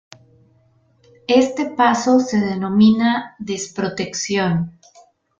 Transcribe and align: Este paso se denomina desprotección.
Este 1.27 1.65
paso 1.67 2.19
se 2.21 2.39
denomina 2.39 3.35
desprotección. 3.37 4.79